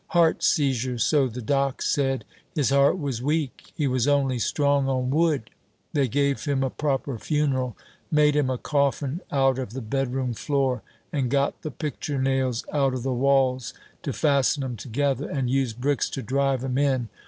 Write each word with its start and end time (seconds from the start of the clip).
Heart 0.17 0.41
seizure, 0.41 0.97
so 0.97 1.27
the 1.27 1.43
doc' 1.43 1.83
said. 1.83 2.25
His 2.55 2.71
heart 2.71 2.97
was 2.97 3.21
weak 3.21 3.71
he 3.75 3.85
was 3.85 4.07
only 4.07 4.39
strong 4.39 4.87
on 4.89 5.11
wood. 5.11 5.51
They 5.93 6.07
gave 6.07 6.45
him 6.45 6.63
a 6.63 6.71
proper 6.71 7.19
funeral 7.19 7.77
made 8.09 8.35
him 8.35 8.49
a 8.49 8.57
coffin 8.57 9.21
out 9.31 9.59
of 9.59 9.73
the 9.73 9.79
bedroom 9.81 10.33
floor, 10.33 10.81
and 11.13 11.29
got 11.29 11.61
the 11.61 11.69
picture 11.69 12.19
nails 12.19 12.65
out 12.73 12.95
of 12.95 13.03
the 13.03 13.13
walls 13.13 13.75
to 14.01 14.11
fasten 14.11 14.63
'em 14.63 14.75
together, 14.75 15.29
and 15.29 15.51
used 15.51 15.79
bricks 15.79 16.09
to 16.17 16.23
drive 16.23 16.63
'em 16.63 16.79
in. 16.79 17.09